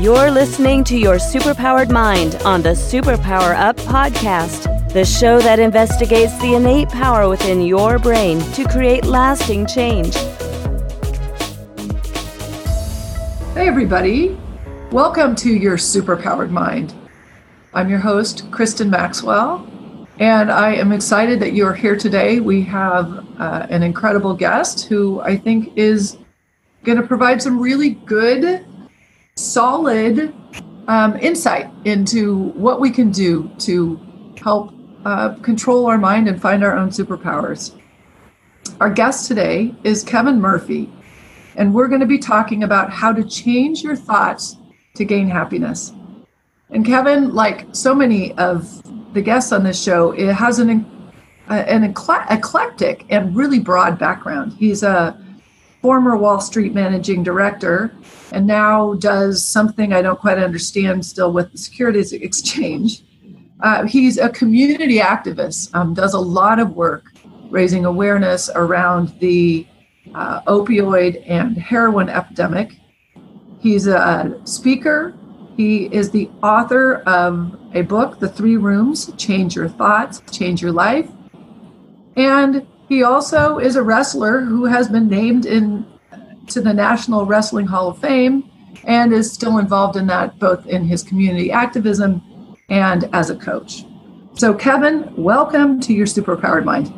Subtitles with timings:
[0.00, 6.38] You're listening to Your Superpowered Mind on the Superpower Up podcast, the show that investigates
[6.38, 10.14] the innate power within your brain to create lasting change.
[13.54, 14.38] Hey, everybody.
[14.92, 16.94] Welcome to Your Superpowered Mind.
[17.74, 19.66] I'm your host, Kristin Maxwell,
[20.20, 22.38] and I am excited that you're here today.
[22.38, 26.18] We have uh, an incredible guest who I think is
[26.84, 28.64] going to provide some really good
[29.38, 30.34] solid
[30.88, 33.98] um, insight into what we can do to
[34.42, 34.74] help
[35.04, 37.78] uh, control our mind and find our own superpowers.
[38.80, 40.90] Our guest today is Kevin Murphy,
[41.56, 44.56] and we're going to be talking about how to change your thoughts
[44.94, 45.92] to gain happiness.
[46.70, 48.82] And Kevin, like so many of
[49.14, 50.84] the guests on this show, it has an
[51.48, 54.52] an eclectic and really broad background.
[54.52, 55.18] He's a
[55.80, 57.92] former Wall Street managing director
[58.32, 63.04] and now does something I don't quite understand still with the Securities Exchange.
[63.60, 67.12] Uh, he's a community activist, um, does a lot of work
[67.50, 69.66] raising awareness around the
[70.14, 72.76] uh, opioid and heroin epidemic.
[73.60, 75.14] He's a speaker.
[75.56, 80.70] He is the author of a book, The Three Rooms Change Your Thoughts, Change Your
[80.70, 81.10] Life.
[82.16, 85.86] And he also is a wrestler who has been named in
[86.48, 88.50] to the National Wrestling Hall of Fame
[88.84, 93.84] and is still involved in that both in his community activism and as a coach.
[94.34, 96.92] So, Kevin, welcome to your superpowered mind.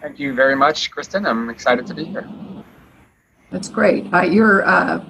[0.00, 1.28] Thank you very much, Kristin.
[1.28, 2.28] I'm excited to be here.
[3.50, 4.12] That's great.
[4.14, 5.04] Uh, your uh,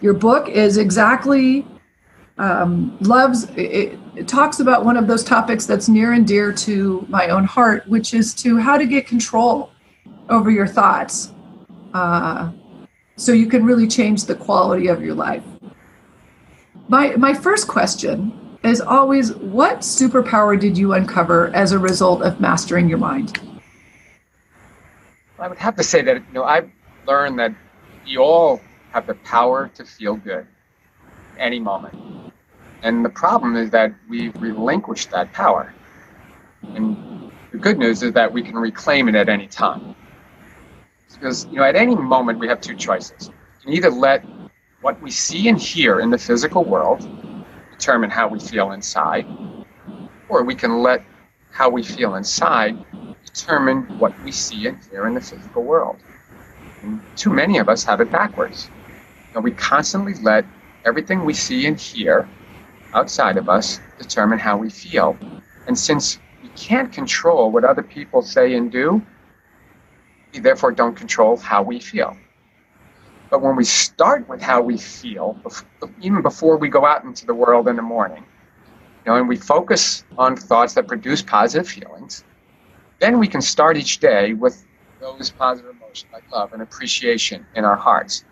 [0.00, 1.66] your book is exactly
[2.38, 3.44] um, loves.
[3.50, 7.44] It, it talks about one of those topics that's near and dear to my own
[7.44, 9.70] heart, which is to how to get control
[10.28, 11.32] over your thoughts
[11.94, 12.50] uh,
[13.16, 15.44] so you can really change the quality of your life.
[16.88, 22.40] My, my first question is always what superpower did you uncover as a result of
[22.40, 23.40] mastering your mind?
[25.38, 26.70] I would have to say that you know I've
[27.06, 27.54] learned that
[28.04, 30.46] you all have the power to feel good
[31.38, 32.27] any moment.
[32.82, 35.74] And the problem is that we relinquish that power.
[36.62, 39.94] And the good news is that we can reclaim it at any time.
[41.12, 43.28] Because you know, at any moment we have two choices.
[43.28, 44.24] You can either let
[44.80, 47.08] what we see and hear in the physical world
[47.72, 49.26] determine how we feel inside,
[50.28, 51.02] or we can let
[51.50, 52.76] how we feel inside
[53.24, 55.96] determine what we see and hear in the physical world.
[56.82, 58.70] And too many of us have it backwards.
[59.34, 60.44] And we constantly let
[60.84, 62.28] everything we see and hear
[62.94, 65.16] outside of us determine how we feel.
[65.66, 69.02] And since we can't control what other people say and do,
[70.32, 72.16] we therefore don't control how we feel.
[73.30, 75.38] But when we start with how we feel,
[76.00, 78.24] even before we go out into the world in the morning,
[79.04, 82.24] you know, and we focus on thoughts that produce positive feelings,
[83.00, 84.66] then we can start each day with
[85.00, 88.24] those positive emotions like love and appreciation in our hearts.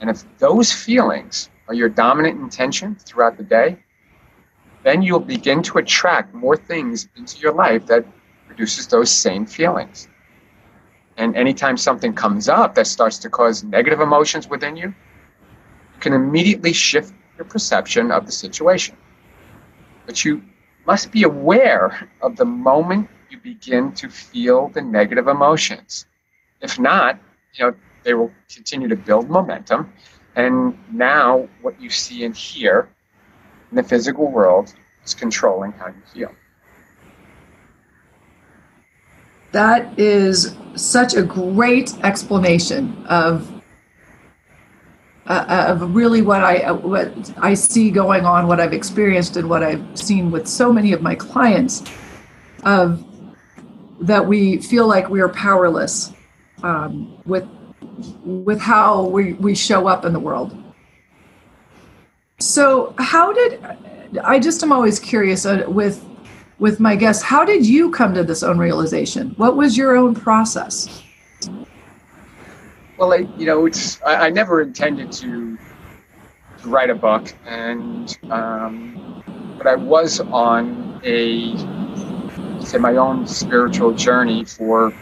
[0.00, 3.78] And if those feelings are your dominant intention throughout the day,
[4.86, 8.06] then you'll begin to attract more things into your life that
[8.46, 10.06] produces those same feelings.
[11.16, 16.12] And anytime something comes up that starts to cause negative emotions within you, you can
[16.12, 18.96] immediately shift your perception of the situation.
[20.06, 20.40] But you
[20.86, 26.06] must be aware of the moment you begin to feel the negative emotions.
[26.60, 27.18] If not,
[27.54, 27.74] you know,
[28.04, 29.92] they will continue to build momentum.
[30.36, 32.88] And now what you see and hear
[33.70, 36.32] in the physical world is controlling how you feel.
[39.52, 43.52] That is such a great explanation of
[45.26, 49.48] uh, of really what I uh, what I see going on, what I've experienced, and
[49.48, 51.82] what I've seen with so many of my clients,
[52.64, 53.04] of
[54.00, 56.12] that we feel like we are powerless
[56.62, 57.48] um, with
[58.24, 60.56] with how we, we show up in the world.
[62.38, 63.64] So, how did
[64.22, 66.04] I just am always curious uh, with
[66.58, 67.22] with my guests.
[67.22, 69.34] How did you come to this own realization?
[69.36, 71.02] What was your own process?
[72.96, 75.58] Well, I, you know, it's I, I never intended to,
[76.62, 79.22] to write a book, and um,
[79.58, 81.56] but I was on a
[82.64, 84.92] say my own spiritual journey for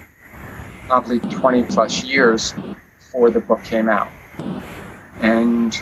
[0.86, 2.52] probably 20 plus years
[2.98, 4.08] before the book came out,
[5.20, 5.80] and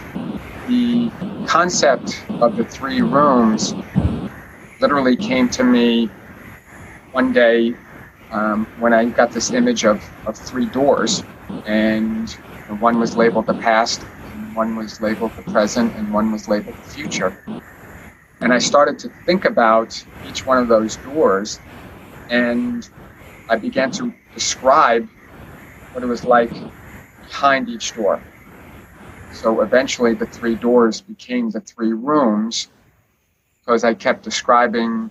[0.66, 1.12] the
[1.46, 3.74] concept of the three rooms
[4.80, 6.10] literally came to me
[7.10, 7.76] one day
[8.30, 11.24] um, when I got this image of, of three doors,
[11.66, 12.30] and
[12.68, 16.78] one was labeled the past, and one was labeled the present, and one was labeled
[16.78, 17.36] the future.
[18.40, 21.60] And I started to think about each one of those doors,
[22.28, 22.88] and
[23.48, 25.08] I began to describe
[25.92, 26.52] what it was like
[27.20, 28.24] behind each door.
[29.32, 32.68] So eventually, the three doors became the three rooms
[33.58, 35.10] because I kept describing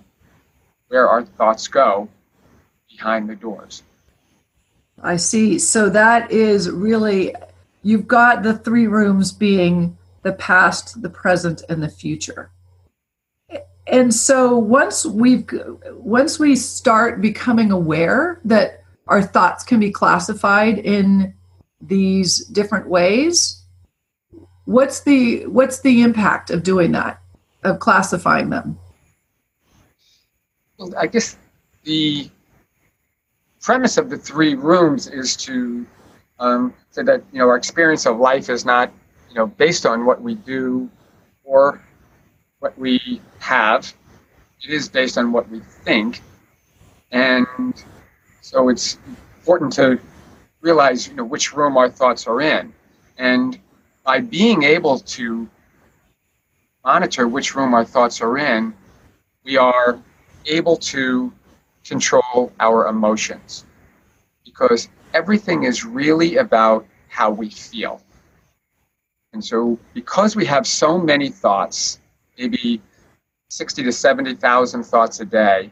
[0.88, 2.08] where our thoughts go
[2.90, 3.82] behind the doors.
[5.02, 5.58] I see.
[5.58, 7.34] So that is really,
[7.82, 12.50] you've got the three rooms being the past, the present, and the future.
[13.86, 15.44] And so once we've
[15.92, 21.34] once we start becoming aware that our thoughts can be classified in
[21.80, 23.61] these different ways,
[24.64, 27.20] what's the what's the impact of doing that,
[27.64, 28.78] of classifying them?
[30.78, 31.36] Well, I guess
[31.84, 32.30] the
[33.60, 35.86] premise of the three rooms is to
[36.38, 38.92] um, so that you know our experience of life is not
[39.28, 40.90] you know based on what we do
[41.44, 41.82] or
[42.58, 43.92] what we have.
[44.64, 46.20] It is based on what we think,
[47.10, 47.46] and
[48.40, 48.98] so it's
[49.38, 49.98] important to
[50.60, 52.72] realize you know which room our thoughts are in,
[53.18, 53.58] and
[54.04, 55.48] by being able to
[56.84, 58.74] monitor which room our thoughts are in,
[59.44, 59.98] we are
[60.46, 61.32] able to
[61.84, 63.64] control our emotions
[64.44, 68.00] because everything is really about how we feel.
[69.32, 72.00] And so, because we have so many thoughts,
[72.38, 72.82] maybe
[73.48, 75.70] 60 to 70,000 thoughts a day,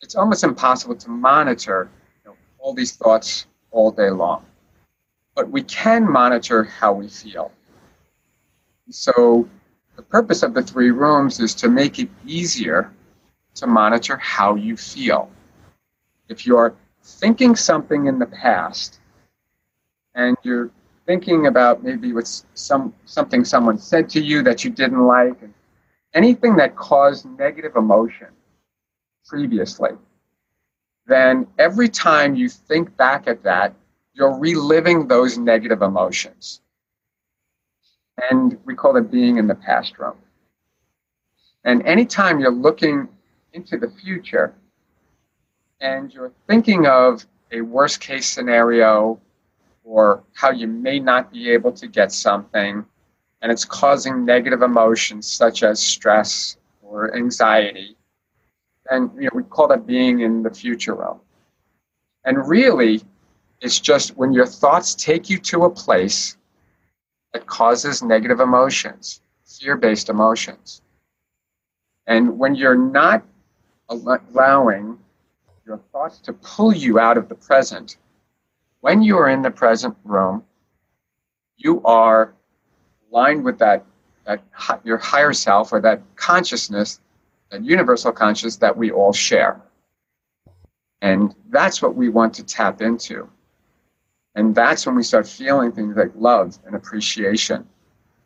[0.00, 1.88] it's almost impossible to monitor
[2.24, 4.44] you know, all these thoughts all day long.
[5.38, 7.52] But we can monitor how we feel.
[8.90, 9.48] So,
[9.94, 12.90] the purpose of the three rooms is to make it easier
[13.54, 15.30] to monitor how you feel.
[16.28, 16.74] If you're
[17.04, 18.98] thinking something in the past
[20.16, 20.72] and you're
[21.06, 25.54] thinking about maybe what's some something someone said to you that you didn't like and
[26.14, 28.26] anything that caused negative emotion
[29.24, 29.90] previously
[31.06, 33.72] then every time you think back at that
[34.18, 36.60] you're reliving those negative emotions.
[38.30, 40.16] And we call it being in the past room
[41.64, 43.08] and anytime you're looking
[43.52, 44.54] into the future
[45.80, 49.20] and you're thinking of a worst case scenario
[49.84, 52.84] or how you may not be able to get something
[53.42, 57.96] and it's causing negative emotions such as stress or anxiety
[58.90, 61.20] and you know we call that being in the future realm.
[62.24, 63.02] And really
[63.60, 66.36] it's just when your thoughts take you to a place
[67.32, 70.82] that causes negative emotions fear-based emotions
[72.06, 73.24] and when you're not
[73.88, 74.98] allowing
[75.68, 77.98] your thoughts to pull you out of the present.
[78.80, 80.42] When you are in the present room,
[81.56, 82.34] you are
[83.10, 83.84] aligned with that,
[84.24, 84.42] that
[84.84, 87.00] your higher self or that consciousness,
[87.50, 89.60] that universal consciousness that we all share.
[91.02, 93.28] And that's what we want to tap into.
[94.38, 97.66] And that's when we start feeling things like love and appreciation.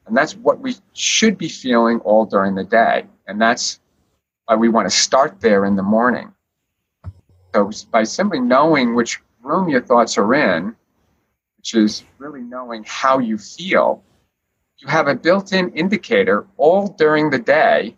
[0.06, 3.06] And that's what we should be feeling all during the day.
[3.26, 3.80] And that's
[4.44, 6.30] why we want to start there in the morning.
[7.54, 10.76] So by simply knowing which room your thoughts are in,
[11.56, 14.04] which is really knowing how you feel,
[14.76, 17.96] you have a built-in indicator all during the day.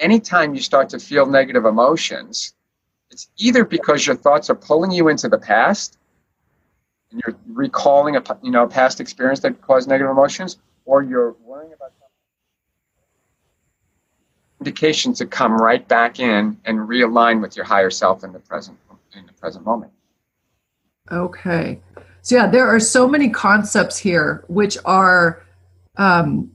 [0.00, 2.54] Anytime you start to feel negative emotions,
[3.12, 5.97] it's either because your thoughts are pulling you into the past
[7.10, 11.72] and you're recalling a you know past experience that caused negative emotions, or you're worrying
[11.72, 11.92] about
[14.60, 18.78] indication to come right back in and realign with your higher self in the present
[19.14, 19.92] in the present moment.
[21.10, 21.80] Okay.
[22.22, 25.42] So yeah, there are so many concepts here which are
[25.96, 26.50] um,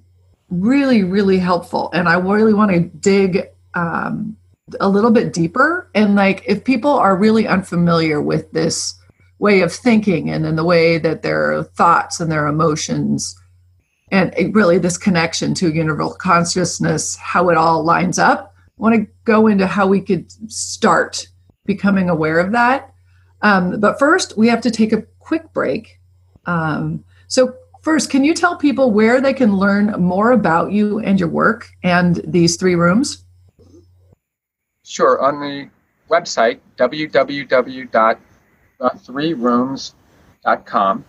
[0.49, 4.37] really, really helpful, and I really want to dig um,
[4.79, 5.89] a little bit deeper.
[5.95, 8.95] And like, if people are really unfamiliar with this
[9.43, 13.35] way of thinking, and in the way that their thoughts and their emotions
[14.09, 18.55] and really this connection to universal consciousness, how it all lines up.
[18.55, 21.27] I want to go into how we could start
[21.65, 22.93] becoming aware of that.
[23.41, 25.99] Um, but first, we have to take a quick break.
[26.45, 31.19] Um, so, first, can you tell people where they can learn more about you and
[31.19, 33.25] your work and these three rooms?
[34.85, 35.19] Sure.
[35.21, 35.69] On the
[36.09, 36.59] website,
[38.83, 41.05] www.threerooms.com,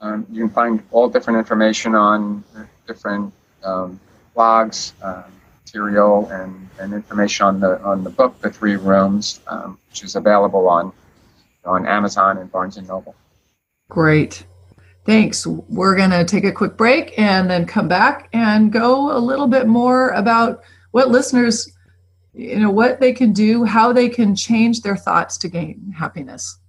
[0.00, 2.44] um, you can find all different information on
[2.86, 3.32] different
[3.62, 3.98] um,
[4.36, 5.22] blogs, uh,
[5.64, 10.16] material, and, and information on the on the book, The Three Rooms, um, which is
[10.16, 10.92] available on
[11.64, 13.14] on Amazon and Barnes and Noble.
[13.88, 14.44] Great.
[15.06, 15.46] Thanks.
[15.46, 19.46] We're going to take a quick break and then come back and go a little
[19.46, 21.70] bit more about what listeners,
[22.34, 26.58] you know, what they can do, how they can change their thoughts to gain happiness.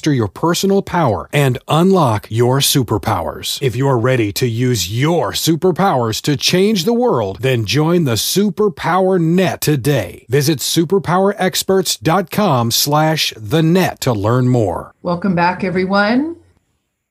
[0.00, 3.60] master your personal power and unlock your superpowers.
[3.60, 9.20] If you're ready to use your superpowers to change the world, then join the Superpower
[9.20, 10.24] Net today.
[10.30, 14.94] Visit superpowerexperts.com slash the net to learn more.
[15.02, 16.36] Welcome back, everyone.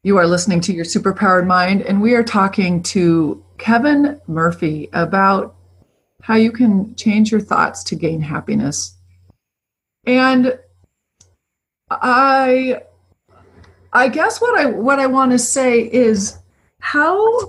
[0.01, 5.53] You are listening to Your Superpowered Mind, and we are talking to Kevin Murphy about
[6.24, 8.96] how you can change your thoughts to gain happiness.
[10.08, 10.58] And
[11.89, 12.81] I
[13.93, 16.38] I guess what I what I want to say is
[16.79, 17.48] how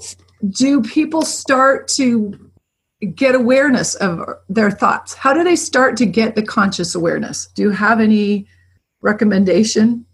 [0.48, 2.50] do people start to
[3.14, 5.14] get awareness of their thoughts?
[5.14, 7.48] How do they start to get the conscious awareness?
[7.54, 8.46] Do you have any
[9.00, 10.04] recommendation?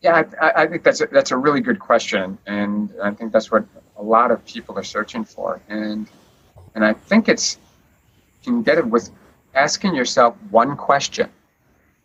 [0.00, 3.50] Yeah, I, I think that's a, that's a really good question, and I think that's
[3.52, 3.64] what
[3.96, 6.08] a lot of people are searching for, and
[6.74, 7.58] and I think it's
[8.42, 9.10] you can get it with
[9.54, 11.30] asking yourself one question,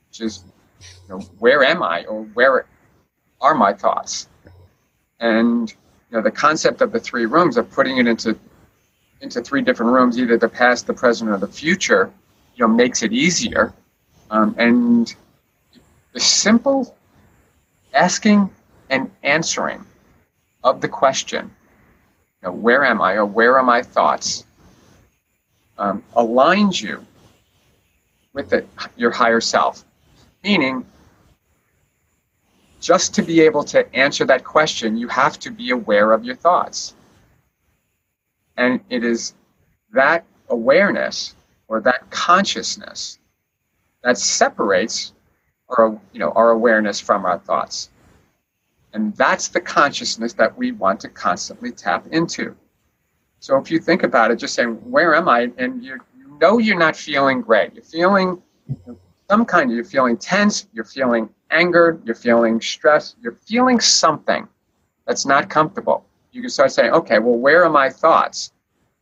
[0.10, 0.44] which is
[0.82, 2.66] you know, where am I or where
[3.42, 4.28] are my thoughts?
[5.20, 8.38] And you know, the concept of the three rooms of putting it into
[9.22, 12.12] into three different rooms, either the past, the present, or the future,
[12.56, 13.74] you know, makes it easier.
[14.30, 15.16] Um, and
[16.14, 16.96] the simple
[17.94, 18.50] asking
[18.90, 19.84] and answering
[20.64, 21.50] of the question,
[22.42, 24.46] you know, where am I or where are my thoughts,
[25.78, 27.06] um, aligns you
[28.34, 29.84] with the, your higher self.
[30.48, 30.86] Meaning,
[32.80, 36.38] just to be able to answer that question, you have to be aware of your
[36.38, 36.96] thoughts.
[38.56, 39.34] And it is
[39.92, 41.36] that awareness
[41.68, 43.20] or that consciousness
[44.06, 45.12] that separates
[45.68, 47.90] our, you know, our awareness from our thoughts.
[48.94, 52.56] And that's the consciousness that we want to constantly tap into.
[53.42, 55.52] So if you think about it, just saying, where am I?
[55.58, 57.74] And you, you know you're not feeling great.
[57.74, 58.42] You're feeling
[59.30, 64.48] some kind of, you're feeling tense, you're feeling angered, you're feeling stressed, you're feeling something
[65.06, 66.06] that's not comfortable.
[66.32, 68.52] You can start saying, okay, well, where are my thoughts?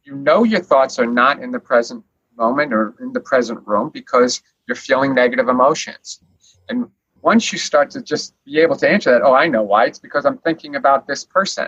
[0.04, 2.04] You know your thoughts are not in the present
[2.38, 6.22] moment or in the present room because you're feeling negative emotions.
[6.70, 6.90] And
[7.22, 10.00] once you start to just be able to answer that, oh, I know why, it's
[10.00, 11.68] because I'm thinking about this person.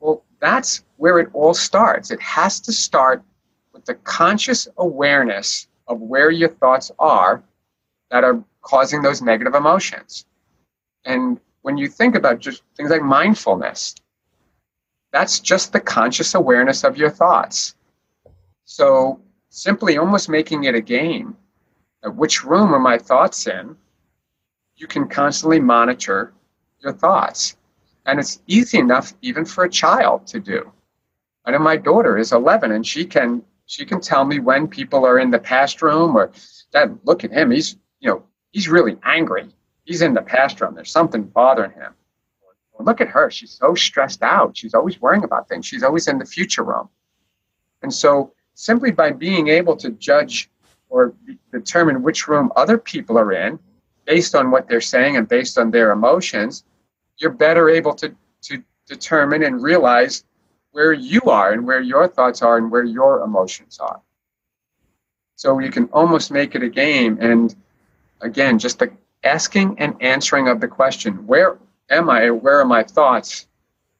[0.00, 2.10] Well, that's where it all starts.
[2.10, 3.22] It has to start
[3.72, 7.42] with the conscious awareness of where your thoughts are
[8.10, 10.26] that are causing those negative emotions.
[11.04, 13.94] And when you think about just things like mindfulness,
[15.12, 17.76] that's just the conscious awareness of your thoughts.
[18.64, 21.36] So simply almost making it a game.
[22.04, 23.76] Which room are my thoughts in?
[24.76, 26.32] You can constantly monitor
[26.80, 27.56] your thoughts.
[28.06, 30.70] And it's easy enough even for a child to do.
[31.44, 35.04] I know my daughter is 11 and she can she can tell me when people
[35.04, 36.30] are in the past room or
[36.72, 39.48] that look at him he's you know, he's really angry.
[39.84, 40.74] He's in the past room.
[40.74, 41.94] There's something bothering him.
[42.78, 43.30] look at her.
[43.30, 44.56] She's so stressed out.
[44.56, 45.66] She's always worrying about things.
[45.66, 46.88] She's always in the future room.
[47.82, 50.50] And so, simply by being able to judge
[50.88, 51.14] or
[51.52, 53.58] determine which room other people are in
[54.04, 56.64] based on what they're saying and based on their emotions,
[57.18, 60.24] you're better able to, to determine and realize
[60.72, 64.00] where you are and where your thoughts are and where your emotions are.
[65.36, 67.18] So you can almost make it a game.
[67.20, 67.54] And
[68.20, 68.90] again, just the
[69.24, 71.58] asking and answering of the question, where
[71.90, 72.30] am I?
[72.30, 73.46] Where are my thoughts?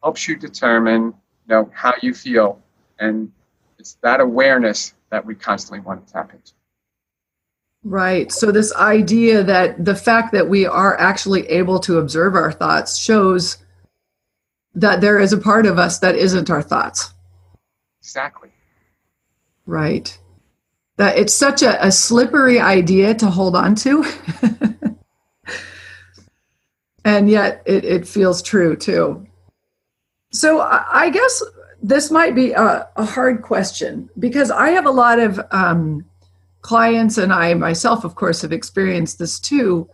[0.03, 1.15] Helps you determine, you
[1.49, 2.61] know, how you feel.
[2.99, 3.33] And
[3.79, 6.53] it's that awareness that we constantly want to tap into.
[7.85, 8.31] Right.
[8.33, 12.99] So, this idea that the fact that we are actually able to observe our thoughts
[12.99, 13.59] shows
[14.75, 17.15] that there is a part of us that isn't our thoughts.
[18.01, 18.51] Exactly.
[19.65, 20.19] Right
[20.99, 24.05] that it's such a, a slippery idea to hold on to.
[27.05, 29.27] and yet it, it feels true too.
[30.31, 31.43] So I guess
[31.81, 36.05] this might be a, a hard question because I have a lot of um,
[36.61, 39.89] clients, and I myself, of course, have experienced this too,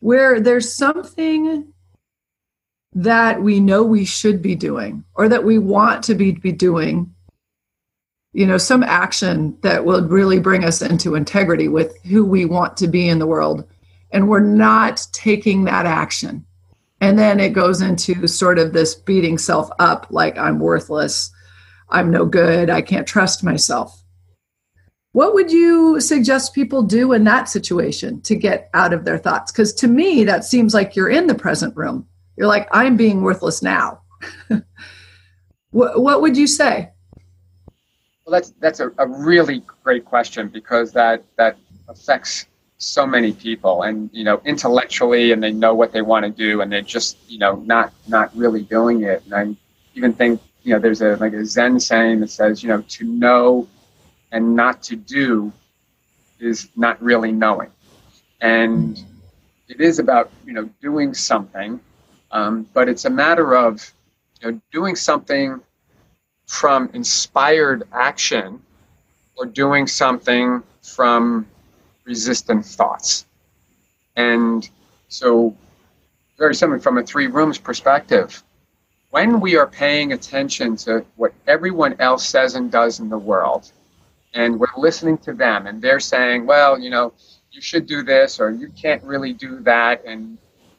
[0.00, 1.72] where there's something
[2.92, 7.14] that we know we should be doing or that we want to be, be doing
[8.32, 12.76] you know some action that will really bring us into integrity with who we want
[12.76, 13.66] to be in the world.
[14.12, 16.44] And we're not taking that action.
[17.00, 21.30] And then it goes into sort of this beating self up like i'm worthless.
[21.88, 22.70] I'm no good.
[22.70, 23.96] I can't trust myself.
[25.12, 29.50] What would you suggest people do in that situation to get out of their thoughts?
[29.50, 32.06] Because to me that seems like you're in the present room.
[32.36, 34.02] You're like i'm being worthless now.
[35.72, 36.90] What, what would you say
[38.30, 41.56] well, that's that's a, a really great question because that that
[41.88, 42.46] affects
[42.78, 46.60] so many people, and you know, intellectually, and they know what they want to do,
[46.60, 49.24] and they're just you know not not really doing it.
[49.24, 49.56] And I
[49.96, 53.04] even think you know there's a like a Zen saying that says you know to
[53.04, 53.68] know
[54.30, 55.52] and not to do
[56.38, 57.70] is not really knowing,
[58.40, 59.02] and
[59.68, 61.80] it is about you know doing something,
[62.30, 63.92] um, but it's a matter of
[64.40, 65.60] you know doing something
[66.50, 68.60] from inspired action
[69.36, 71.46] or doing something from
[72.04, 73.24] resistant thoughts.
[74.16, 74.68] And
[75.08, 75.56] so,
[76.38, 78.42] very similar from a three rooms perspective,
[79.10, 83.70] when we are paying attention to what everyone else says and does in the world,
[84.34, 87.12] and we're listening to them, and they're saying, well, you know,
[87.52, 90.36] you should do this, or you can't really do that, and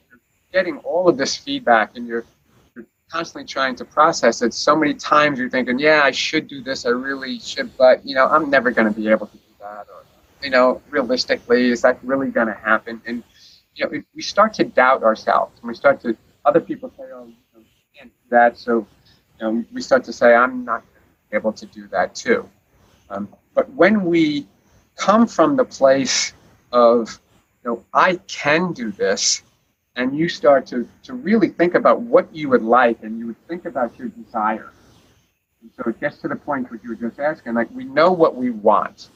[0.10, 0.20] you're
[0.52, 2.26] getting all of this feedback, and you're
[3.12, 4.54] constantly trying to process it.
[4.54, 8.16] So many times you're thinking, yeah, I should do this, I really should, but you
[8.16, 9.88] know, I'm never going to be able to do that.
[9.94, 10.04] Or,
[10.42, 13.02] you know, realistically, is that really going to happen?
[13.06, 13.24] And
[13.76, 16.16] you know, we start to doubt ourselves, and we start to
[16.46, 17.64] other people say, oh, you, know,
[17.98, 18.58] can't do that.
[18.58, 18.88] So,
[19.40, 20.84] you know, we start to say, I'm not
[21.32, 22.50] able to do that too.
[23.10, 24.48] Um, but when we
[24.96, 26.34] come from the place
[26.72, 27.20] of,
[27.64, 29.44] you know, I can do this
[29.96, 33.48] and you start to, to really think about what you would like and you would
[33.48, 34.72] think about your desire.
[35.62, 38.12] And so it gets to the point what you were just asking, like we know
[38.12, 39.10] what we want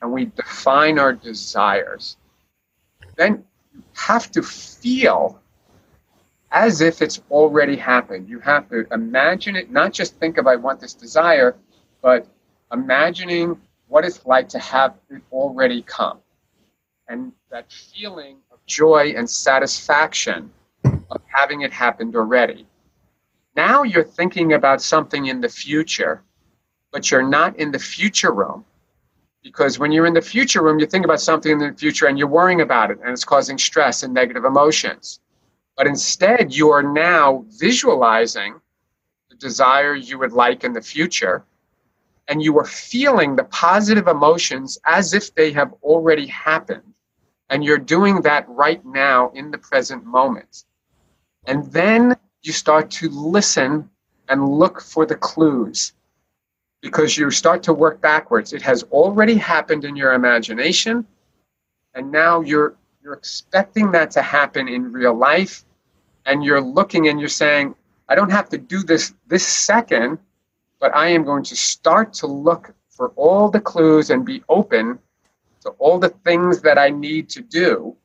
[0.00, 2.16] and we define our desires.
[3.16, 5.40] Then you have to feel
[6.50, 8.28] as if it's already happened.
[8.28, 11.56] You have to imagine it, not just think of I want this desire,
[12.00, 12.26] but
[12.72, 16.18] imagining what it's like to have it already come.
[17.08, 20.50] And that feeling joy and satisfaction
[20.84, 22.66] of having it happened already.
[23.56, 26.22] Now you're thinking about something in the future,
[26.90, 28.64] but you're not in the future room.
[29.42, 32.18] Because when you're in the future room, you think about something in the future and
[32.18, 35.20] you're worrying about it and it's causing stress and negative emotions.
[35.76, 38.54] But instead, you are now visualizing
[39.28, 41.44] the desire you would like in the future
[42.28, 46.93] and you are feeling the positive emotions as if they have already happened
[47.50, 50.64] and you're doing that right now in the present moment.
[51.46, 53.88] And then you start to listen
[54.28, 55.92] and look for the clues
[56.80, 58.52] because you start to work backwards.
[58.52, 61.06] It has already happened in your imagination,
[61.94, 65.64] and now you're you're expecting that to happen in real life,
[66.26, 67.74] and you're looking and you're saying,
[68.08, 70.18] I don't have to do this this second,
[70.80, 74.98] but I am going to start to look for all the clues and be open
[75.64, 77.96] to all the things that I need to do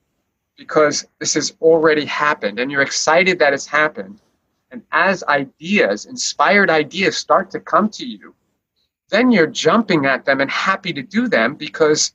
[0.58, 4.20] because this has already happened and you're excited that it's happened.
[4.72, 8.34] And as ideas, inspired ideas start to come to you,
[9.10, 12.14] then you're jumping at them and happy to do them because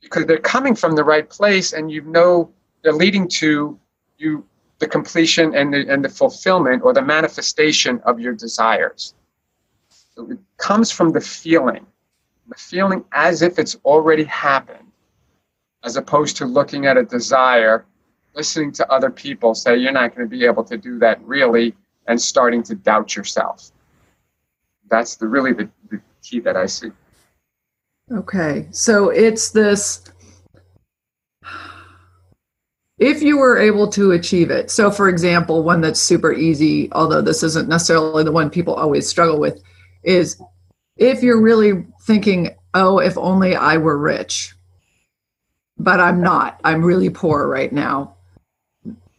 [0.00, 2.50] because they're coming from the right place and you know
[2.82, 3.78] they're leading to
[4.18, 4.46] you
[4.80, 9.14] the completion and the, and the fulfillment or the manifestation of your desires.
[9.88, 11.86] So it comes from the feeling
[12.48, 14.90] the feeling as if it's already happened,
[15.82, 17.86] as opposed to looking at a desire,
[18.34, 21.74] listening to other people say you're not going to be able to do that really,
[22.06, 23.70] and starting to doubt yourself.
[24.90, 26.90] That's the really the, the key that I see.
[28.12, 30.04] Okay, so it's this.
[32.98, 37.22] If you were able to achieve it, so for example, one that's super easy, although
[37.22, 39.60] this isn't necessarily the one people always struggle with,
[40.04, 40.40] is
[40.96, 44.54] if you're really thinking, oh, if only I were rich,
[45.78, 48.16] but I'm not, I'm really poor right now.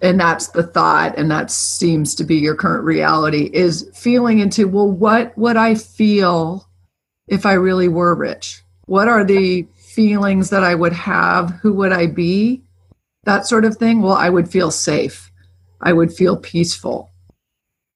[0.01, 4.67] And that's the thought, and that seems to be your current reality is feeling into,
[4.67, 6.69] well, what would I feel
[7.27, 8.61] if I really were rich?
[8.85, 11.51] What are the feelings that I would have?
[11.61, 12.61] Who would I be?
[13.23, 14.01] That sort of thing.
[14.01, 15.31] Well, I would feel safe.
[15.81, 17.11] I would feel peaceful.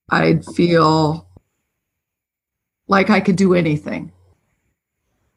[0.08, 1.28] I'd feel
[2.90, 4.12] like I could do anything.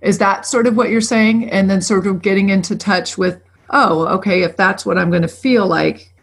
[0.02, 1.50] Is that sort of what you're saying?
[1.52, 5.22] And then sort of getting into touch with, oh, okay, if that's what I'm going
[5.22, 6.14] to feel like,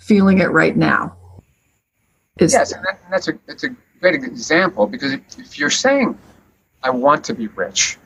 [0.00, 1.16] feeling it right now.
[2.38, 3.68] Is, yes, and, that, and that's a it's a
[4.00, 6.18] great example because if, if you're saying,
[6.82, 7.98] "I want to be rich,"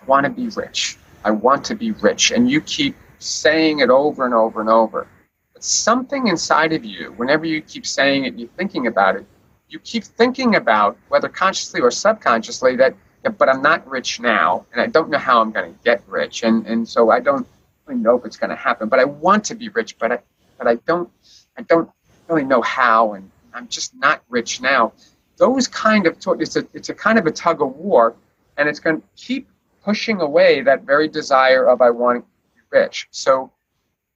[0.00, 3.90] I want to be rich, I want to be rich, and you keep saying it
[3.90, 5.06] over and over and over,
[5.52, 9.26] but something inside of you, whenever you keep saying it, you're thinking about it,
[9.70, 12.94] you keep thinking about whether consciously or subconsciously that,
[13.38, 16.42] but I'm not rich now, and I don't know how I'm going to get rich,
[16.42, 17.46] and and so I don't
[17.86, 20.18] really know if it's going to happen, but I want to be rich, but I
[20.58, 21.10] but I don't
[21.56, 21.88] I don't
[22.28, 24.92] really know how, and I'm just not rich now.
[25.36, 28.14] Those kind of it's a it's a kind of a tug of war,
[28.56, 29.48] and it's going to keep
[29.84, 33.08] pushing away that very desire of I want to be rich.
[33.10, 33.50] So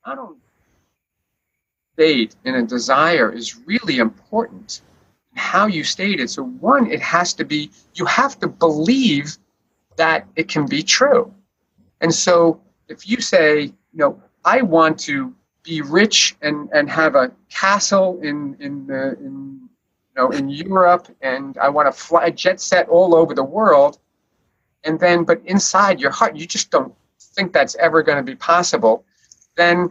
[0.05, 0.39] I don't
[1.95, 4.83] state in a desire is really important.
[5.37, 6.31] How you state it.
[6.31, 9.37] So one, it has to be you have to believe
[9.97, 11.33] that it can be true.
[12.01, 17.15] And so if you say, you know, I want to be rich and, and have
[17.15, 19.69] a castle in in the in
[20.09, 23.99] you know in Europe and I want to fly jet set all over the world
[24.85, 28.37] and then but inside your heart you just don't think that's ever going to be
[28.37, 29.05] possible
[29.57, 29.91] then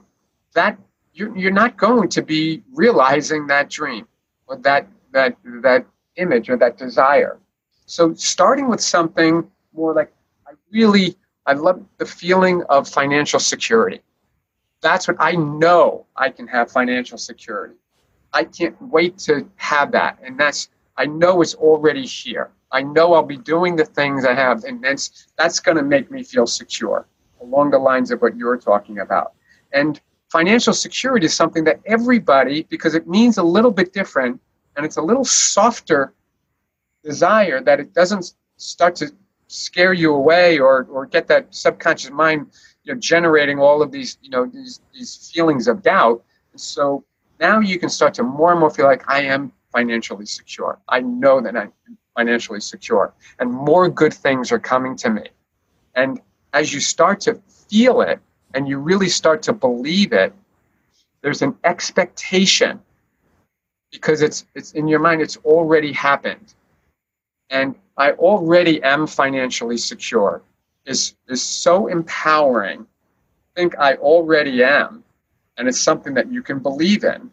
[0.53, 0.77] that
[1.13, 4.07] you're, you're not going to be realizing that dream
[4.47, 5.85] or that that that
[6.17, 7.39] image or that desire
[7.85, 10.11] so starting with something more like
[10.47, 14.01] I really I love the feeling of financial security
[14.83, 17.75] that's what I know I can have financial security.
[18.33, 20.19] I can't wait to have that.
[20.21, 22.51] And that's, I know it's already here.
[22.71, 26.11] I know I'll be doing the things I have, and that's, that's going to make
[26.11, 27.07] me feel secure
[27.41, 29.33] along the lines of what you're talking about.
[29.71, 34.41] And financial security is something that everybody, because it means a little bit different
[34.75, 36.13] and it's a little softer
[37.03, 39.11] desire that it doesn't start to
[39.47, 42.47] scare you away or, or get that subconscious mind
[42.83, 46.23] you know, generating all of these, you know, these, these feelings of doubt.
[46.51, 47.03] and So
[47.39, 50.79] now you can start to more and more feel like I am financially secure.
[50.89, 51.71] I know that I'm
[52.15, 53.13] financially secure.
[53.39, 55.29] And more good things are coming to me.
[55.95, 56.19] And
[56.53, 57.35] as you start to
[57.69, 58.19] feel it
[58.53, 60.33] and you really start to believe it,
[61.21, 62.79] there's an expectation
[63.93, 66.53] because it's it's in your mind, it's already happened.
[67.49, 70.41] And I already am financially secure
[70.85, 72.81] is is so empowering.
[72.81, 75.03] I think I already am,
[75.57, 77.31] and it's something that you can believe in.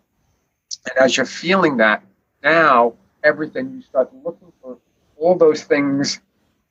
[0.86, 2.04] And as you're feeling that,
[2.44, 2.94] now
[3.24, 4.76] everything you start looking for
[5.16, 6.20] all those things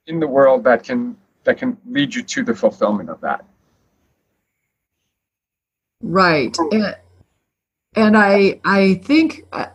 [0.08, 3.43] in the world that can that can lead you to the fulfillment of that.
[6.02, 6.56] Right.
[6.71, 6.95] And,
[7.95, 9.67] and I I think uh,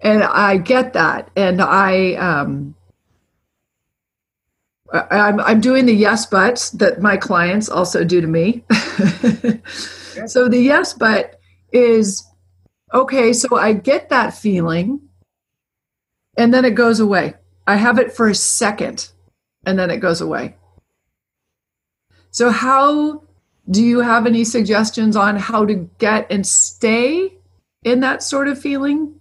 [0.00, 2.74] and I get that and I um
[4.90, 8.64] I'm, I'm doing the yes buts that my clients also do to me.
[10.26, 11.38] so the yes but
[11.72, 12.26] is
[12.94, 15.00] okay, so I get that feeling
[16.38, 17.34] and then it goes away.
[17.66, 19.10] I have it for a second
[19.66, 20.56] and then it goes away.
[22.30, 23.24] So, how
[23.70, 27.36] do you have any suggestions on how to get and stay
[27.84, 29.17] in that sort of feeling?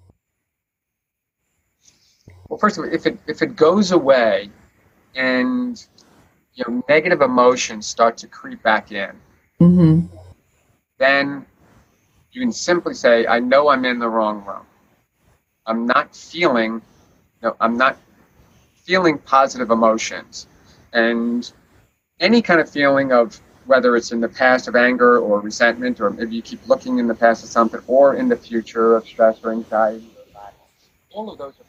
[2.50, 4.50] Well, first of all, if it if it goes away,
[5.16, 5.84] and
[6.54, 9.12] you know negative emotions start to creep back in,
[9.60, 10.06] mm-hmm.
[10.98, 11.46] then
[12.32, 14.66] you can simply say, "I know I'm in the wrong room.
[15.66, 16.82] I'm not feeling,
[17.42, 17.98] know, I'm not
[18.76, 20.48] feeling positive emotions,
[20.94, 21.52] and
[22.20, 26.10] any kind of feeling of whether it's in the past of anger or resentment, or
[26.10, 29.40] maybe you keep looking in the past of something, or in the future of stress
[29.44, 30.24] or anxiety or.
[31.12, 31.67] All of those are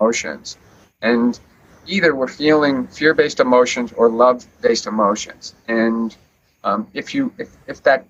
[0.00, 0.56] emotions.
[1.02, 1.38] And
[1.86, 5.54] either we're feeling fear-based emotions or love-based emotions.
[5.68, 6.16] And
[6.64, 8.06] um, if you if, if that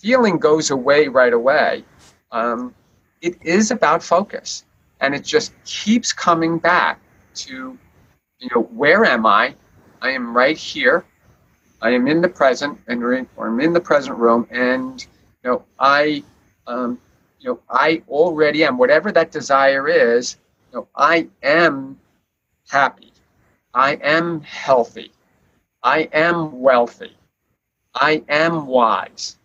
[0.00, 1.84] feeling goes away right away,
[2.32, 2.74] um,
[3.20, 4.64] it is about focus,
[5.00, 7.00] and it just keeps coming back
[7.34, 7.78] to
[8.38, 9.54] you know where am I?
[10.02, 11.04] I am right here.
[11.80, 15.00] I am in the present, and or I'm in the present room, and
[15.42, 16.22] you know I.
[16.66, 17.00] Um,
[17.40, 18.78] you know, I already am.
[18.78, 20.36] Whatever that desire is,
[20.72, 21.98] know, I am
[22.68, 23.12] happy.
[23.74, 25.12] I am healthy.
[25.82, 27.16] I am wealthy.
[27.94, 29.36] I am wise.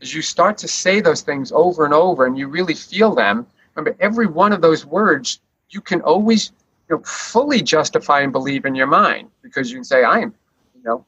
[0.00, 3.46] As you start to say those things over and over and you really feel them,
[3.74, 6.52] remember every one of those words you can always
[6.88, 10.34] you know, fully justify and believe in your mind because you can say, I am,
[10.74, 11.06] you know,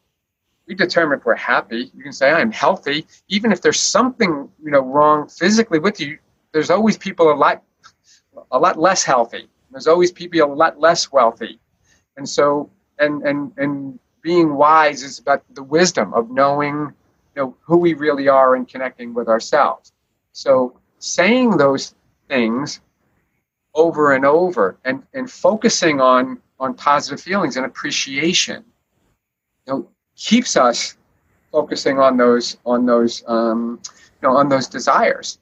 [0.67, 1.91] we determine if we're happy.
[1.95, 3.07] You can say, I am healthy.
[3.29, 6.19] Even if there's something, you know, wrong physically with you,
[6.53, 7.63] there's always people a lot,
[8.51, 9.49] a lot less healthy.
[9.75, 11.59] There's always people a lot less wealthy.
[12.17, 16.75] And so, and and and being wise is about the wisdom of knowing,
[17.35, 19.93] you know, who we really are and connecting with ourselves.
[20.33, 21.95] So, saying those
[22.29, 22.81] things
[23.75, 28.65] over and over and, and focusing on, on positive feelings and appreciation
[29.67, 30.97] you know, keeps us
[31.51, 33.81] focusing on those on those um,
[34.23, 35.39] you know on those desires.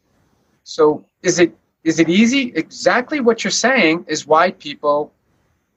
[0.65, 2.53] So is it is it easy?
[2.55, 5.13] Exactly what you're saying is why people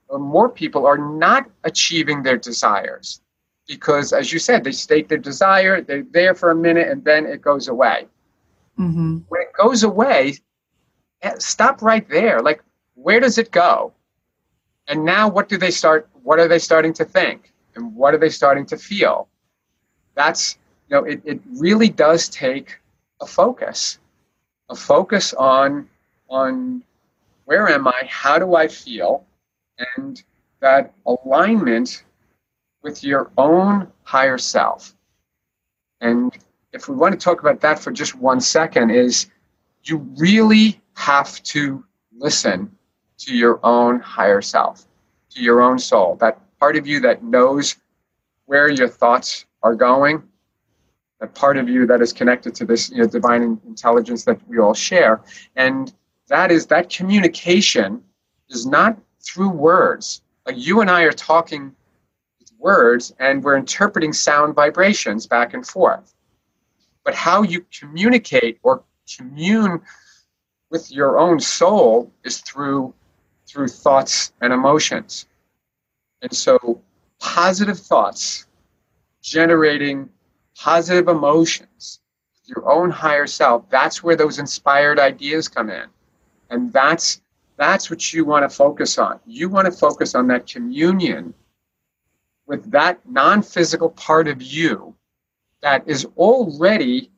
[0.07, 3.21] or more people are not achieving their desires.
[3.67, 7.25] Because as you said they state their desire they're there for a minute and then
[7.25, 8.07] it goes away.
[8.77, 9.19] Mm-hmm.
[9.29, 10.35] when it goes away
[11.21, 12.41] eh, stop right there.
[12.41, 12.61] Like
[12.93, 13.93] where does it go?
[14.87, 17.51] And now what do they start what are they starting to think?
[17.75, 19.27] And what are they starting to feel?
[20.13, 22.77] That's you know it, it really does take
[23.21, 23.97] a focus.
[24.69, 25.87] A focus on
[26.35, 26.83] on
[27.45, 29.25] where am i how do i feel
[29.95, 30.23] and
[30.59, 32.03] that alignment
[32.83, 34.95] with your own higher self
[36.01, 36.37] and
[36.73, 39.27] if we want to talk about that for just one second is
[39.83, 41.83] you really have to
[42.17, 42.69] listen
[43.17, 44.85] to your own higher self
[45.29, 47.75] to your own soul that part of you that knows
[48.45, 50.23] where your thoughts are going,
[51.19, 54.59] that part of you that is connected to this you know, divine intelligence that we
[54.59, 55.21] all share.
[55.55, 55.93] And
[56.27, 58.03] that is that communication
[58.49, 60.21] is not through words.
[60.45, 61.75] Like you and I are talking
[62.65, 66.15] words and we're interpreting sound vibrations back and forth.
[67.03, 68.83] But how you communicate or
[69.15, 69.81] commune
[70.71, 72.93] with your own soul is through
[73.47, 75.27] through thoughts and emotions.
[76.23, 76.81] And so
[77.19, 78.47] positive thoughts
[79.21, 80.09] generating
[80.57, 81.99] positive emotions,
[82.45, 85.85] your own higher self, that's where those inspired ideas come in.
[86.49, 87.21] And that's
[87.57, 89.19] that's what you want to focus on.
[89.25, 91.33] You want to focus on that communion
[92.47, 94.93] with that non-physical part of you
[95.61, 97.11] that is already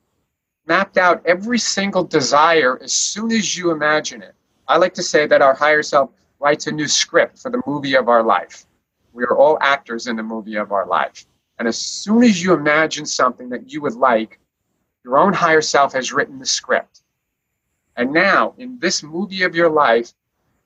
[0.66, 4.34] mapped out every single desire as soon as you imagine it.
[4.68, 7.96] I like to say that our higher self writes a new script for the movie
[7.96, 8.66] of our life.
[9.12, 11.26] We are all actors in the movie of our life.
[11.58, 14.38] And as soon as you imagine something that you would like,
[15.04, 16.97] your own higher self has written the script.
[17.98, 20.12] And now, in this movie of your life,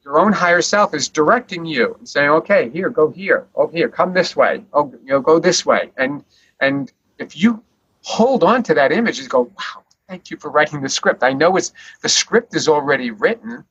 [0.04, 3.46] your own higher self is directing you and saying, "Okay, here, go here.
[3.54, 4.64] Oh, here, come this way.
[4.74, 6.22] Oh, you know, go this way." And
[6.60, 7.64] and if you
[8.02, 11.22] hold on to that image and go, "Wow, thank you for writing the script.
[11.22, 13.64] I know it's the script is already written,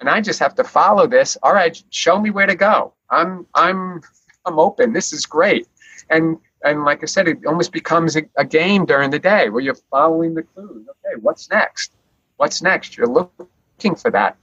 [0.00, 1.38] and I just have to follow this.
[1.42, 2.92] All right, show me where to go.
[3.08, 4.02] I'm I'm
[4.44, 4.92] I'm open.
[4.92, 5.66] This is great."
[6.10, 9.62] And and like I said, it almost becomes a, a, game during the day where
[9.62, 10.86] you're following the clues.
[10.86, 11.94] Okay, what's next?
[12.40, 12.96] What's next?
[12.96, 14.34] You're looking for that.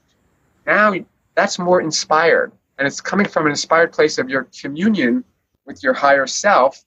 [0.67, 0.93] Now
[1.33, 5.23] that's more inspired, and it's coming from an inspired place of your communion
[5.65, 6.85] with your higher self,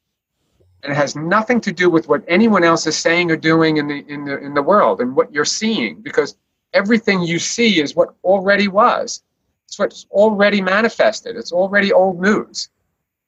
[0.84, 3.88] and it has nothing to do with what anyone else is saying or doing in
[3.88, 6.36] the in the in the world and what you're seeing, because
[6.74, 9.24] everything you see is what already was.
[9.66, 11.36] It's what's already manifested.
[11.36, 12.68] It's already old news,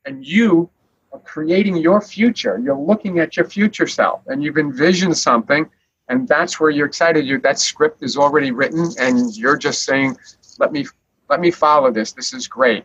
[0.04, 0.70] and you
[1.12, 2.60] are creating your future.
[2.62, 5.68] You're looking at your future self and you've envisioned something
[6.08, 7.26] and that's where you're excited.
[7.26, 10.16] You that script is already written and you're just saying,
[10.58, 10.86] let me
[11.28, 12.12] let me follow this.
[12.12, 12.84] This is great.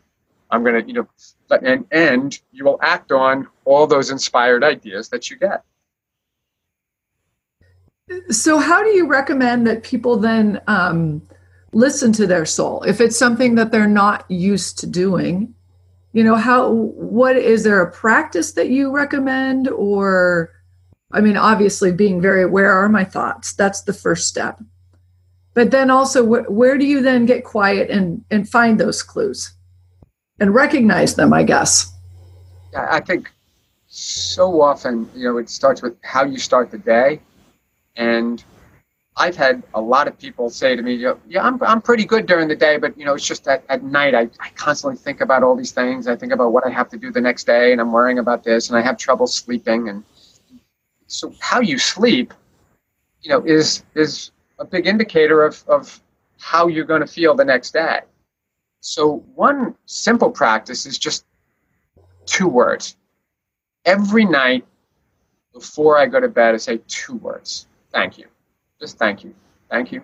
[0.49, 1.07] I'm gonna, you know,
[1.61, 5.63] and and you will act on all those inspired ideas that you get.
[8.29, 11.21] So, how do you recommend that people then um,
[11.73, 15.53] listen to their soul if it's something that they're not used to doing?
[16.17, 20.51] you know how what is there a practice that you recommend or
[21.11, 24.61] i mean obviously being very where are my thoughts that's the first step
[25.53, 29.53] but then also wh- where do you then get quiet and and find those clues
[30.39, 31.93] and recognize them i guess
[32.75, 33.31] i think
[33.87, 37.19] so often you know it starts with how you start the day
[37.95, 38.43] and
[39.17, 42.47] I've had a lot of people say to me, "Yeah, I'm I'm pretty good during
[42.47, 45.41] the day, but you know, it's just that at night I, I constantly think about
[45.41, 46.07] all these things.
[46.07, 48.43] I think about what I have to do the next day, and I'm worrying about
[48.43, 49.89] this, and I have trouble sleeping.
[49.89, 50.03] And
[51.07, 52.33] so, how you sleep,
[53.21, 56.01] you know, is is a big indicator of of
[56.39, 58.01] how you're going to feel the next day.
[58.81, 61.25] So, one simple practice is just
[62.25, 62.97] two words.
[63.85, 64.65] Every night
[65.53, 67.67] before I go to bed, I say two words.
[67.91, 68.25] Thank you
[68.79, 69.33] just thank you,
[69.69, 70.01] thank you,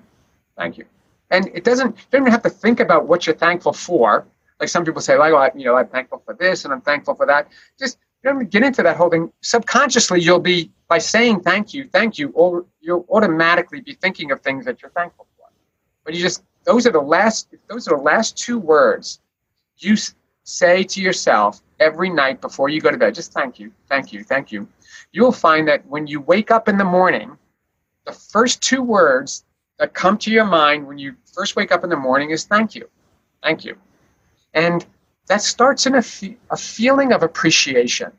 [0.57, 0.85] thank you.
[1.31, 4.25] And it doesn't, you don't even have to think about what you're thankful for.
[4.59, 7.15] Like some people say, like, oh, you know, I'm thankful for this and I'm thankful
[7.15, 7.47] for that.
[7.79, 9.31] Just you don't get into that whole thing.
[9.41, 14.39] Subconsciously, you'll be, by saying thank you, thank you, or you'll automatically be thinking of
[14.41, 15.47] things that you're thankful for.
[16.05, 19.19] But you just, those are the last, those are the last two words
[19.79, 19.95] you
[20.43, 23.15] say to yourself every night before you go to bed.
[23.15, 24.67] Just thank you, thank you, thank you.
[25.11, 27.35] You'll find that when you wake up in the morning,
[28.05, 29.45] the first two words
[29.79, 32.75] that come to your mind when you first wake up in the morning is thank
[32.75, 32.87] you.
[33.41, 33.77] Thank you.
[34.53, 34.85] And
[35.25, 38.11] that starts in a, fe- a feeling of appreciation.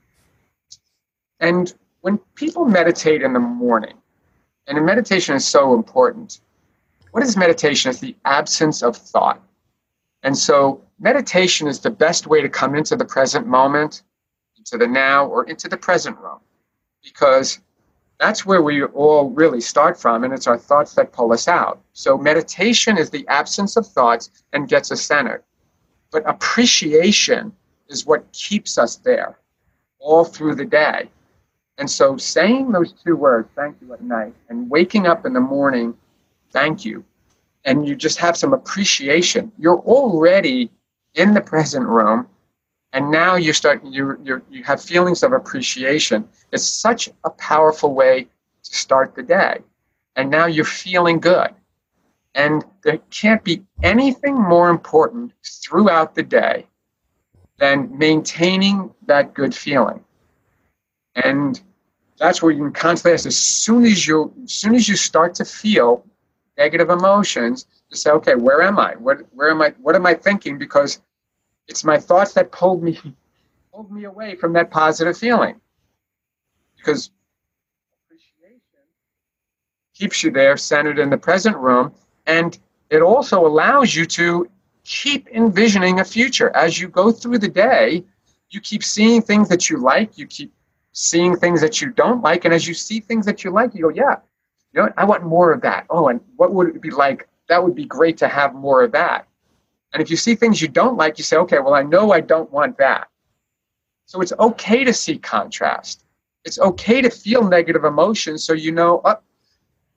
[1.38, 1.72] And
[2.04, 3.94] when people meditate in the morning,
[4.66, 6.40] and meditation is so important,
[7.12, 7.88] what is meditation?
[7.88, 9.42] It's the absence of thought.
[10.22, 14.02] And so meditation is the best way to come into the present moment,
[14.58, 16.40] into the now, or into the present room,
[17.02, 17.60] because
[18.20, 21.80] that's where we all really start from, and it's our thoughts that pull us out.
[21.94, 25.42] So meditation is the absence of thoughts and gets us centered.
[26.10, 27.50] But appreciation
[27.88, 29.38] is what keeps us there
[29.98, 31.08] all through the day.
[31.78, 35.40] And so saying those two words, thank you at night, and waking up in the
[35.40, 35.94] morning,
[36.52, 37.04] thank you,
[37.64, 40.70] and you just have some appreciation, you're already
[41.14, 42.28] in the present room.
[42.92, 46.28] And now you start you you you have feelings of appreciation.
[46.52, 48.28] It's such a powerful way
[48.62, 49.58] to start the day.
[50.14, 51.50] And now you're feeling good.
[52.36, 56.66] And there can't be anything more important throughout the day
[57.58, 60.03] than maintaining that good feeling.
[61.16, 61.60] And
[62.18, 65.44] that's where you can constantly as soon as you as soon as you start to
[65.44, 66.04] feel
[66.56, 68.94] negative emotions, to say, okay, where am I?
[68.94, 70.58] What where am I what am I thinking?
[70.58, 71.00] Because
[71.68, 72.98] it's my thoughts that pulled me
[73.72, 75.60] pulled me away from that positive feeling.
[76.76, 77.10] Because
[78.06, 78.60] appreciation
[79.94, 81.92] keeps you there centered in the present room
[82.26, 82.58] and
[82.90, 84.48] it also allows you to
[84.84, 88.04] keep envisioning a future as you go through the day
[88.50, 90.52] you keep seeing things that you like you keep
[90.94, 92.46] seeing things that you don't like.
[92.46, 94.16] And as you see things that you like, you go, yeah,
[94.72, 94.88] you know.
[94.96, 95.84] I want more of that.
[95.90, 97.28] Oh, and what would it be like?
[97.48, 99.28] That would be great to have more of that.
[99.92, 102.20] And if you see things you don't like, you say, okay, well, I know I
[102.20, 103.08] don't want that.
[104.06, 106.04] So it's okay to see contrast.
[106.44, 109.18] It's okay to feel negative emotions so you know, oh,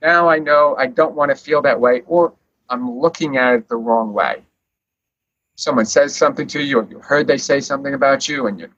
[0.01, 2.33] now I know I don't want to feel that way, or
[2.69, 4.43] I'm looking at it the wrong way.
[5.55, 8.69] Someone says something to you, or you heard they say something about you, and you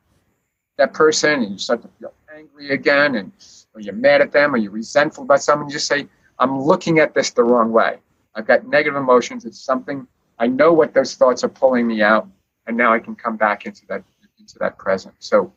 [0.79, 3.31] that person and you start to feel angry again and
[3.73, 6.07] or you're mad at them or you're resentful about someone, you just say,
[6.39, 7.99] I'm looking at this the wrong way.
[8.35, 9.45] I've got negative emotions.
[9.45, 10.07] It's something
[10.39, 12.27] I know what those thoughts are pulling me out,
[12.65, 14.03] and now I can come back into that
[14.39, 15.13] into that present.
[15.19, 15.51] So,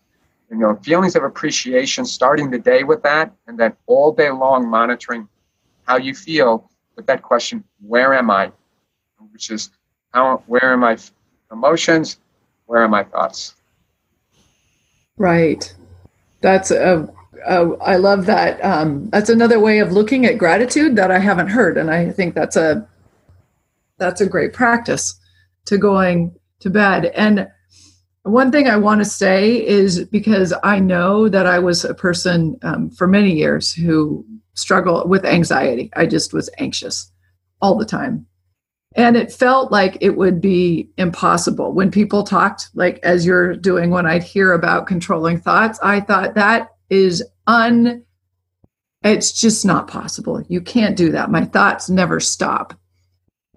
[0.51, 4.69] you know, feelings of appreciation, starting the day with that, and then all day long
[4.69, 5.29] monitoring
[5.85, 8.51] how you feel with that question, where am I?
[9.31, 9.71] Which is
[10.13, 10.99] how where are my
[11.53, 12.19] emotions?
[12.67, 13.55] Where are my thoughts?
[15.23, 15.73] Right.
[16.41, 17.09] That's a,
[17.47, 18.61] a I love that.
[18.65, 22.35] Um, that's another way of looking at gratitude that I haven't heard, and I think
[22.35, 22.89] that's a
[23.99, 25.15] that's a great practice
[25.67, 27.05] to going to bed.
[27.15, 27.49] And
[28.25, 32.59] one thing I want to say is because I know that I was a person
[32.63, 35.89] um, for many years who struggled with anxiety.
[35.95, 37.13] I just was anxious
[37.61, 38.27] all the time
[38.95, 41.73] and it felt like it would be impossible.
[41.73, 46.35] When people talked like as you're doing when i'd hear about controlling thoughts i thought
[46.35, 48.05] that is un
[49.05, 50.45] it's just not possible.
[50.49, 51.31] You can't do that.
[51.31, 52.79] My thoughts never stop.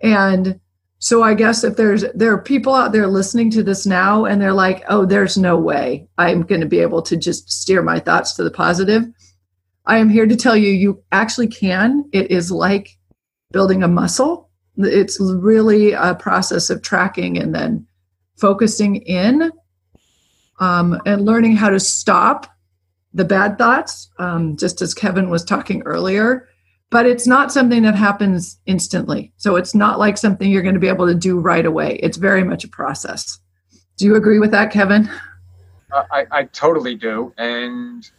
[0.02, 0.60] And
[1.00, 4.42] so i guess if there's there are people out there listening to this now and
[4.42, 8.00] they're like oh there's no way i'm going to be able to just steer my
[8.00, 9.04] thoughts to the positive.
[9.86, 12.10] I am here to tell you you actually can.
[12.12, 12.98] It is like
[13.52, 14.45] building a muscle
[14.78, 17.86] it's really a process of tracking and then
[18.38, 19.52] focusing in
[20.60, 22.48] um, and learning how to stop
[23.14, 26.48] the bad thoughts, um, just as Kevin was talking earlier.
[26.92, 29.34] But it's not something that happens instantly.
[29.38, 32.00] So it's not like something you're going to be able to do right away.
[32.04, 33.40] It's very much a process.
[33.98, 35.10] Do you agree with that, Kevin?
[35.92, 37.34] Uh, I, I totally do.
[37.38, 38.10] And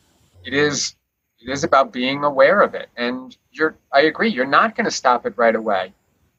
[0.45, 0.95] it is
[1.39, 2.89] it is about being aware of it.
[2.97, 5.93] And you're I agree, you're not going to stop it right away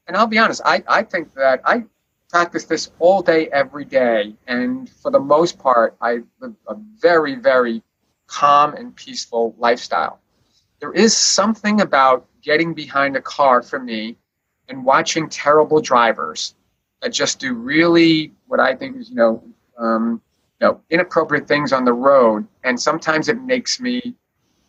[0.08, 1.84] and I'll be honest, I, I think that I
[2.30, 4.34] practice this all day, every day.
[4.46, 7.82] And for the most part, I live a very, very
[8.26, 10.20] calm and peaceful lifestyle.
[10.80, 14.16] There is something about getting behind a car for me
[14.68, 16.54] and watching terrible drivers
[17.02, 19.42] that just do really what I think is, you know,
[19.76, 20.22] um,
[20.60, 22.46] you know, inappropriate things on the road.
[22.64, 24.14] And sometimes it makes me, you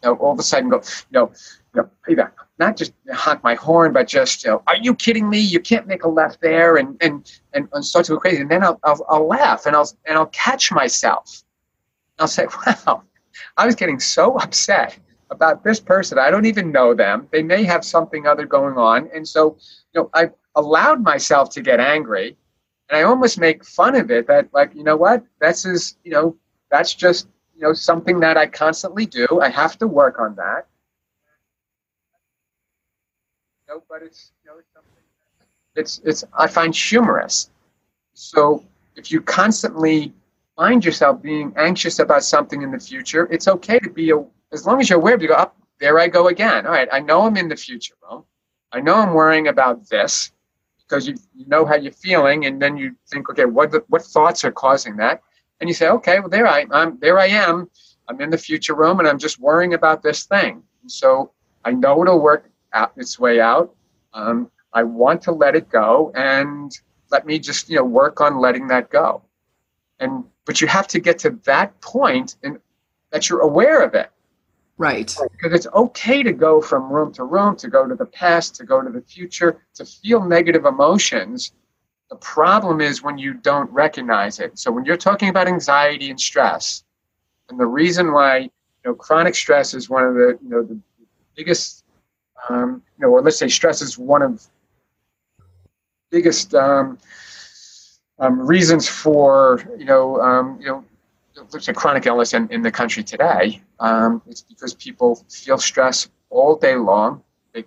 [0.04, 1.32] know, all of a sudden go, you know,
[1.74, 2.30] you know,
[2.60, 5.40] not just honk my horn, but just, you know, are you kidding me?
[5.40, 8.42] You can't make a left there, and and and, and start to go crazy.
[8.42, 11.44] And then I'll, I'll I'll laugh and I'll and I'll catch myself.
[12.20, 13.04] I'll say, wow,
[13.58, 15.00] I was getting so upset
[15.32, 16.20] about this person.
[16.20, 17.28] I don't even know them.
[17.32, 19.58] They may have something other going on, and so
[19.94, 22.36] you know, I allowed myself to get angry,
[22.90, 24.28] and I almost make fun of it.
[24.28, 25.24] That like, you know what?
[25.40, 26.36] That's is you know,
[26.70, 29.40] that's just you know something that I constantly do.
[29.42, 30.68] I have to work on that
[33.70, 34.92] know, but it's you know it's something
[35.76, 37.52] it's it's I find humorous.
[38.14, 38.64] So
[38.96, 40.14] if you constantly
[40.58, 44.18] find yourself being anxious about something in the future, it's okay to be a,
[44.52, 46.66] as long as you're aware of you go up there I go again.
[46.66, 48.26] All right, I know I'm in the future, room.
[48.74, 50.32] I know I'm worrying about this
[50.80, 54.02] because you, you know how you're feeling, and then you think, okay, what the, what
[54.02, 55.22] thoughts are causing that?
[55.62, 57.70] And you say, okay, well there I I'm There I am.
[58.10, 60.64] I'm in the future room, and I'm just worrying about this thing.
[60.88, 61.32] So
[61.64, 63.74] I know it'll work out its way out.
[64.14, 66.72] Um, I want to let it go, and
[67.12, 69.22] let me just you know work on letting that go.
[70.00, 72.60] And but you have to get to that point and
[73.12, 74.12] that you're aware of it.
[74.78, 75.14] Right.
[75.34, 78.64] Because it's okay to go from room to room, to go to the past, to
[78.64, 81.52] go to the future, to feel negative emotions.
[82.10, 84.58] The problem is when you don't recognize it.
[84.58, 86.84] So when you're talking about anxiety and stress,
[87.50, 88.50] and the reason why you
[88.86, 90.80] know chronic stress is one of the you know the
[91.36, 91.79] biggest
[92.48, 94.46] um, you know or let's say stress is one of
[96.12, 96.98] biggest um,
[98.20, 100.84] um, reasons for you know um, you know
[101.52, 106.10] let's say chronic illness in, in the country today, um, it's because people feel stress
[106.30, 107.24] all day long.
[107.54, 107.66] They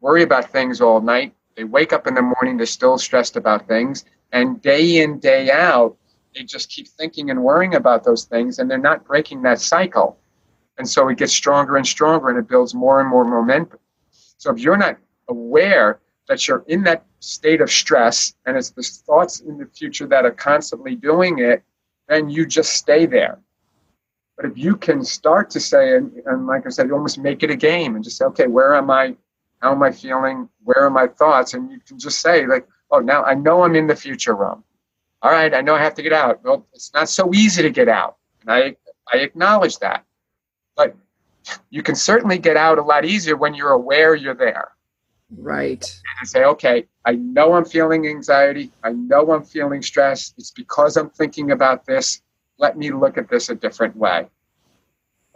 [0.00, 1.34] worry about things all night.
[1.56, 4.04] They wake up in the morning, they're still stressed about things.
[4.32, 5.96] And day in, day out,
[6.34, 10.18] they just keep thinking and worrying about those things, and they're not breaking that cycle.
[10.78, 13.78] And so it gets stronger and stronger, and it builds more and more momentum.
[14.44, 18.82] So if you're not aware that you're in that state of stress, and it's the
[18.82, 21.62] thoughts in the future that are constantly doing it,
[22.08, 23.38] then you just stay there.
[24.36, 27.42] But if you can start to say, and, and like I said, you almost make
[27.42, 29.16] it a game and just say, okay, where am I?
[29.62, 30.46] How am I feeling?
[30.62, 31.54] Where are my thoughts?
[31.54, 34.62] And you can just say, like, oh, now I know I'm in the future room.
[35.22, 36.44] All right, I know I have to get out.
[36.44, 38.18] Well, it's not so easy to get out.
[38.42, 38.76] And I,
[39.10, 40.04] I acknowledge that.
[40.76, 40.94] But
[41.70, 44.72] you can certainly get out a lot easier when you're aware you're there.
[45.36, 45.84] Right.
[46.20, 48.70] And say, okay, I know I'm feeling anxiety.
[48.82, 50.34] I know I'm feeling stress.
[50.38, 52.22] It's because I'm thinking about this.
[52.58, 54.28] Let me look at this a different way.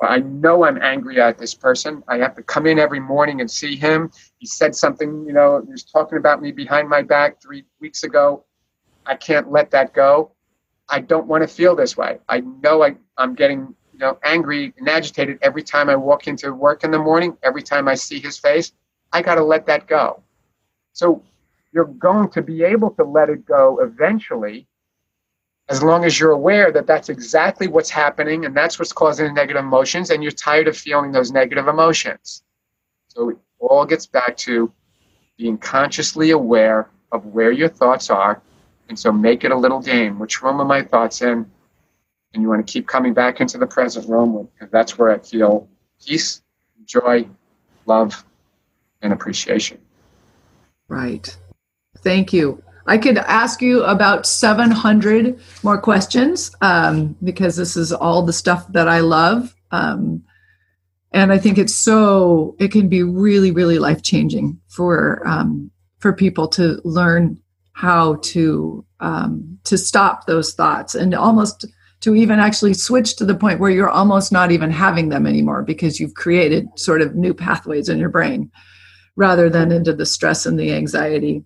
[0.01, 2.05] I know I'm angry at this person.
[2.07, 4.13] I have to come in every morning and see him.
[4.39, 8.05] He said something, you know, he was talking about me behind my back three weeks
[8.05, 8.45] ago.
[9.07, 10.33] I can't let that go.
[10.89, 12.19] I don't want to feel this way.
[12.29, 16.55] I know I, I'm getting, you know, angry and agitated every time I walk into
[16.55, 18.73] work in the morning, every time I see his face.
[19.13, 20.23] I got to let that go.
[20.93, 21.25] So
[21.73, 24.69] you're going to be able to let it go eventually
[25.69, 29.33] as long as you're aware that that's exactly what's happening and that's what's causing the
[29.33, 32.45] negative emotions and you're tired of feeling those negative emotions.
[33.09, 34.73] So it all gets back to
[35.37, 38.41] being consciously aware of where your thoughts are.
[38.89, 40.19] And so make it a little game.
[40.21, 41.51] Which room are my thoughts in?
[42.39, 45.19] And you want to keep coming back into the present room because that's where I
[45.19, 45.69] feel
[46.07, 46.41] peace,
[46.85, 47.27] joy,
[47.85, 48.25] love,
[49.03, 49.81] and appreciation.
[50.87, 51.37] Right.
[52.05, 52.63] Thank you.
[52.87, 58.73] I could ask you about 700 more questions um, because this is all the stuff
[58.73, 59.57] that I love.
[59.73, 60.23] Um,
[61.11, 66.13] and I think it's so, it can be really, really life changing for, um, for
[66.13, 71.67] people to learn how to, um, to stop those thoughts and almost
[72.01, 75.63] to even actually switch to the point where you're almost not even having them anymore
[75.63, 78.51] because you've created sort of new pathways in your brain
[79.17, 81.43] rather than into the stress and the anxiety.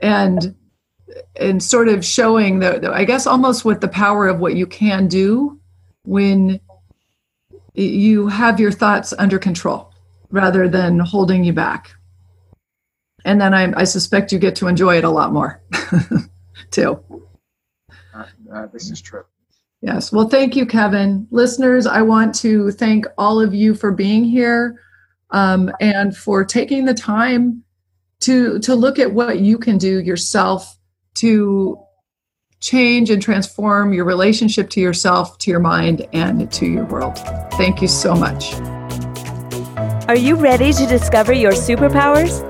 [0.00, 0.54] and
[1.40, 5.08] and sort of showing the, i guess almost with the power of what you can
[5.08, 5.58] do
[6.04, 6.60] when
[7.74, 9.92] you have your thoughts under control
[10.30, 11.94] rather than holding you back.
[13.24, 15.62] And then i, I suspect you get to enjoy it a lot more
[16.70, 17.02] too.
[18.14, 19.24] Uh, uh, this is true
[19.80, 24.24] yes well thank you kevin listeners i want to thank all of you for being
[24.24, 24.80] here
[25.30, 27.62] um, and for taking the time
[28.20, 30.78] to to look at what you can do yourself
[31.14, 31.78] to
[32.60, 37.18] change and transform your relationship to yourself, to your mind, and to your world.
[37.52, 38.54] Thank you so much.
[40.08, 42.42] Are you ready to discover your superpowers?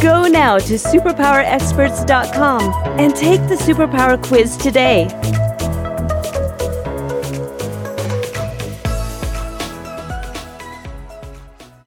[0.00, 5.08] Go now to superpowerexperts.com and take the superpower quiz today.